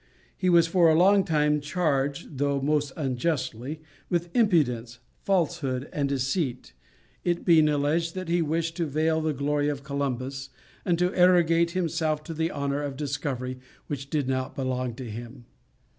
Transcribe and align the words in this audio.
He 0.35 0.49
was 0.49 0.65
for 0.65 0.89
a 0.89 0.95
long 0.97 1.23
time 1.23 1.61
charged, 1.61 2.39
though 2.39 2.59
most 2.59 2.91
unjustly, 2.97 3.81
with 4.09 4.35
impudence, 4.35 4.97
falsehood, 5.21 5.87
and 5.93 6.09
deceit, 6.09 6.73
it 7.23 7.45
being 7.45 7.69
alleged 7.69 8.15
that 8.15 8.27
he 8.27 8.41
wished 8.41 8.75
to 8.77 8.87
veil 8.87 9.21
the 9.21 9.31
glory 9.31 9.69
of 9.69 9.83
Columbus 9.83 10.49
and 10.85 10.97
to 10.97 11.13
arrogate 11.13 11.67
to 11.67 11.73
himself 11.75 12.23
the 12.23 12.49
honour 12.49 12.81
of 12.81 12.93
a 12.93 12.97
discovery 12.97 13.59
which 13.85 14.09
did 14.09 14.27
not 14.27 14.55
belong 14.55 14.95
to 14.95 15.07
him. 15.07 15.45